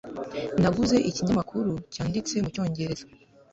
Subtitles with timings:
[0.61, 3.05] Naguze ikinyamakuru cyanditse mucyongereza.